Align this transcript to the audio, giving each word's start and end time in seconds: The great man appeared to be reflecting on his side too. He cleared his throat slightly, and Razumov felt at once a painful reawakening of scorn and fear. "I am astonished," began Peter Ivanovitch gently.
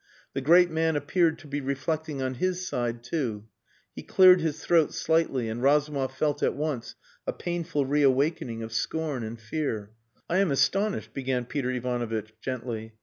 The 0.33 0.41
great 0.41 0.71
man 0.71 0.95
appeared 0.95 1.37
to 1.37 1.47
be 1.47 1.61
reflecting 1.61 2.23
on 2.23 2.33
his 2.41 2.65
side 2.67 3.03
too. 3.03 3.45
He 3.95 4.01
cleared 4.01 4.41
his 4.41 4.65
throat 4.65 4.95
slightly, 4.95 5.47
and 5.47 5.61
Razumov 5.61 6.17
felt 6.17 6.41
at 6.41 6.55
once 6.55 6.95
a 7.27 7.31
painful 7.33 7.85
reawakening 7.85 8.63
of 8.63 8.73
scorn 8.73 9.21
and 9.23 9.39
fear. 9.39 9.91
"I 10.27 10.39
am 10.39 10.49
astonished," 10.49 11.13
began 11.13 11.45
Peter 11.45 11.69
Ivanovitch 11.69 12.33
gently. 12.41 12.95